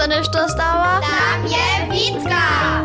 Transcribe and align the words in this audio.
dostaneš 0.00 0.28
to 0.28 0.48
stała? 0.48 1.00
Tam 1.00 1.46
je 1.46 1.92
Witka! 1.92 2.82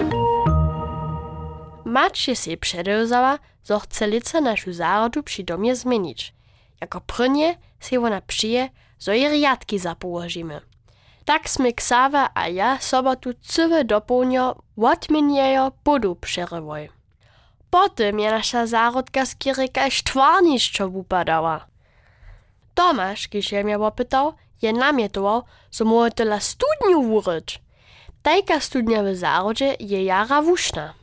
Mać 1.85 2.27
je 2.27 2.35
si 2.35 2.57
przedewzała, 2.57 3.39
zo 3.63 3.79
chce 3.79 4.07
lice 4.07 4.41
našu 4.41 4.73
zárodu 4.73 5.23
przy 5.23 5.43
domie 5.43 5.75
zmienić. 5.75 6.33
Jako 6.81 7.01
prnie 7.01 7.57
si 7.79 7.97
ona 7.97 8.21
przyje, 8.21 8.69
zo 8.99 9.11
jej 9.13 9.29
riadki 9.29 9.79
zapołożymy. 9.79 10.61
Tak 11.25 11.49
sme 11.49 11.73
Ksawa 11.73 12.29
a 12.33 12.47
ja 12.47 12.77
sobotu 12.79 13.33
cywe 13.41 13.83
dopełnio 13.83 14.55
odmieniajo 14.77 15.71
budu 15.85 16.15
przerywoj. 16.15 16.89
Potem 17.69 18.19
je 18.19 18.31
nasza 18.31 18.67
zárodka 18.67 19.25
z 19.25 19.35
Kirika 19.35 19.89
štvarniščo 19.89 20.87
upadała. 20.87 21.74
Tomasz, 22.75 23.27
kiž 23.27 23.51
je 23.51 23.63
mnie 23.63 23.77
opytał, 23.79 24.33
je 24.61 24.73
namietował, 24.73 25.43
so 25.71 25.85
mu 25.85 26.09
tyle 26.09 26.41
studniu 26.41 26.99
uryć. 26.99 27.61
Tajka 28.23 28.59
studnia 28.59 29.03
w 29.03 29.15
zárodze 29.15 29.75
je 29.79 30.03
jara 30.05 30.41
wuszna. 30.41 30.93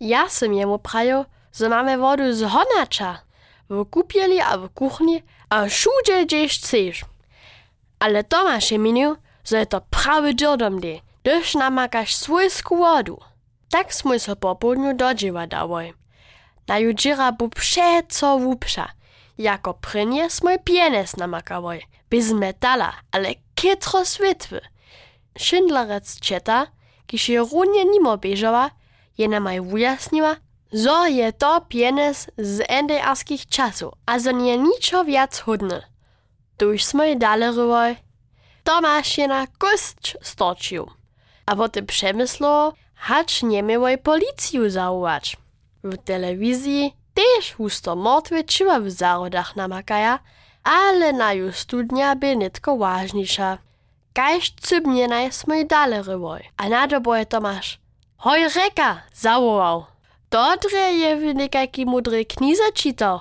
Ja 0.00 0.28
sam 0.28 0.54
jemu 0.54 0.78
prajo, 0.78 1.24
że 1.54 1.68
mamy 1.68 1.98
wodu 1.98 2.32
z 2.32 2.42
honacza. 2.42 3.20
W 3.70 3.84
kupieli 3.84 4.40
a 4.40 4.58
w 4.58 4.68
kuchni, 4.68 5.22
a 5.50 5.66
wszędzie 5.66 6.26
gdzieś 6.26 6.58
chcesz. 6.58 7.04
Ale 7.98 8.24
Tomasz 8.24 8.70
je 8.70 8.78
minił, 8.78 9.16
że 9.44 9.66
to 9.66 9.80
prawy 9.80 10.34
dziodom 10.34 10.80
de, 10.80 11.00
gdyż 11.22 11.54
namakasz 11.54 12.14
swojsku 12.14 12.76
wodu. 12.76 13.18
Tak 13.70 13.94
smo 13.94 14.18
so 14.18 14.36
po 14.36 14.56
południu 14.56 14.94
do 14.94 15.14
dzieła 15.14 15.46
dawoj. 15.46 15.94
Na 16.68 16.78
judzira 16.78 17.32
bu 17.32 17.48
przeco 17.48 18.38
wupsza. 18.38 18.88
Jako 19.38 19.74
prynie 19.74 20.30
smoj 20.30 20.58
pienes 20.58 21.16
namakawoj. 21.16 21.82
Bez 22.10 22.32
metala, 22.32 22.92
ale 23.12 23.34
kitro 23.54 24.04
switwy. 24.04 24.60
Schindlerec 25.38 26.20
četa, 26.20 26.66
kiž 27.06 27.28
je 27.28 27.40
runje 27.40 27.84
nimo 27.84 28.16
bežała, 28.16 28.70
je 29.18 29.28
namaj 29.28 29.60
ujasniła, 29.60 30.36
zo 30.72 31.06
je 31.06 31.32
to 31.32 31.60
pienes 31.68 32.28
z 32.38 32.64
NDR-skich 32.68 33.46
czasów, 33.46 33.94
a 34.06 34.18
zo 34.18 34.30
nie 34.30 34.58
niczo 34.58 35.04
wiac 35.04 35.38
hodny. 35.38 35.82
Tuż 36.56 36.84
smoj 36.84 37.16
dale 37.16 37.52
rywoj. 37.52 37.96
Tomasz 38.64 39.18
je 39.18 39.28
na 39.28 39.46
kość 39.46 40.16
stoczył. 40.22 40.90
A 41.46 41.54
wo 41.54 41.68
ty 41.68 41.82
przemyslo, 41.82 42.72
hacz 42.94 43.42
nie 43.42 43.62
miałoj 43.62 43.98
policiju 43.98 44.70
zauwać. 44.70 45.36
W 45.84 45.96
telewizji 45.98 46.96
też 47.14 47.54
husto 47.54 47.96
motwe 47.96 48.44
czyła 48.44 48.80
w 48.80 48.90
zarodach 48.90 49.56
namakaja, 49.56 50.18
ale 50.64 51.12
na 51.12 51.32
ju 51.32 51.52
studnia 51.52 52.16
by 52.16 52.36
nitko 52.36 52.76
ważniejsza. 52.76 53.58
Kaž 54.12 54.50
cybnie 54.60 55.08
na 55.08 55.30
smoj 55.30 55.66
dale 55.66 56.02
rywoj. 56.02 56.42
A 56.56 56.68
na 56.68 56.88
to 56.88 57.00
boje 57.00 57.26
Tomasz. 57.26 57.78
Hoj 58.16 58.48
reka, 58.48 59.02
zawołał. 59.14 59.84
Dobre 60.30 60.92
je 60.92 61.16
w 61.16 61.34
nekaki 61.34 61.86
mudry 61.86 62.24
knize 62.24 62.72
czytał. 62.74 63.20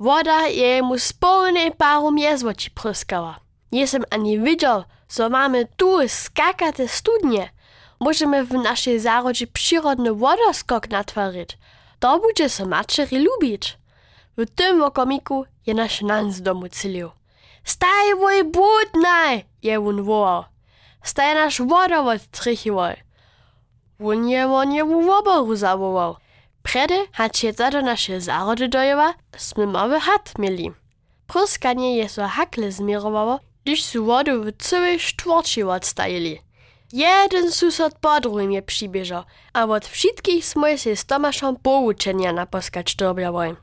Woda 0.00 0.48
je 0.48 0.82
mu 0.82 0.98
z 0.98 1.12
pełnej 1.12 1.72
paru 1.72 2.12
miezwoci 2.12 2.70
pryskała. 2.70 3.40
Jestem 3.72 4.04
ani 4.10 4.40
widział, 4.40 4.84
co 5.08 5.30
mamy 5.30 5.66
tu 5.76 6.08
skakate 6.08 6.88
studnie. 6.88 7.50
Możemy 8.00 8.44
w 8.44 8.52
naszej 8.52 9.00
zarodzie 9.00 9.46
przyrodny 9.46 10.14
wodoskok 10.14 10.90
natworzyć. 10.90 11.58
To 11.98 12.20
będzie 12.20 12.48
se 12.48 12.66
maczeri 12.66 13.18
lubić. 13.18 13.78
W 14.38 14.50
tym 14.54 14.82
okomiku 14.82 15.44
je 15.66 15.74
nasz 15.74 16.02
nan 16.02 16.32
z 16.32 16.42
domu 16.42 16.68
cylił. 16.68 17.10
Staj 17.64 18.14
woj 18.20 18.44
budnaj, 18.44 19.44
je 19.62 19.78
on 19.80 20.02
wołał. 20.02 20.44
Staj 21.02 21.34
nasz 21.34 21.62
wodowod 21.62 22.22
trychiwoj. 22.30 22.94
On 24.04 24.28
je 24.28 24.46
on 24.46 24.72
je 24.72 24.84
w 24.84 25.10
oboru 25.10 25.56
zawołał. 25.56 26.16
Predy, 26.62 27.06
hać 27.12 27.44
je 27.44 27.52
za 27.52 27.70
do 27.70 27.82
nasze 27.82 28.20
zarody 28.20 28.68
dojewa, 28.68 29.14
sme 29.36 29.66
mały 29.66 30.00
hat 30.00 30.38
mieli. 30.38 30.72
Pryskanie 31.26 31.96
je 31.96 32.08
so 32.08 32.26
hakle 32.26 32.72
zmierowało, 32.72 33.40
gdyż 33.64 33.84
su 33.84 34.04
wodu 34.04 34.42
w 34.42 34.52
całej 34.58 34.98
cztworci 34.98 35.62
odstajili. 35.62 36.45
Jeden 36.92 37.52
susad 37.52 37.98
po 38.00 38.20
drugim 38.20 38.52
je 38.52 38.62
przybieżał, 38.62 39.22
a 39.52 39.64
od 39.64 39.86
wszystkich 39.86 40.44
sme 40.44 40.78
się 40.78 40.96
z 40.96 41.04
Tomaszem 41.04 41.56
pouczenia 41.56 42.32
naposkać 42.32 42.96
dobiawoj. 42.96 43.56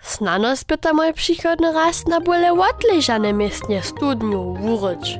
Snano 0.00 0.56
spyta 0.56 0.92
mój 0.92 1.12
przychodny 1.12 1.72
raz 1.72 2.06
na 2.06 2.20
bóle 2.20 2.52
odleżane 2.52 3.32
miestnie 3.32 3.82
studniu 3.82 4.54
wóryć. 4.54 5.18